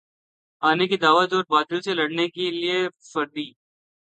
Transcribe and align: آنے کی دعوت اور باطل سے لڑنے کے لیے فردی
آنے 0.63 0.85
کی 0.87 0.97
دعوت 0.97 1.33
اور 1.33 1.43
باطل 1.49 1.81
سے 1.81 1.93
لڑنے 1.93 2.27
کے 2.29 2.49
لیے 2.51 2.77
فردی 3.11 3.47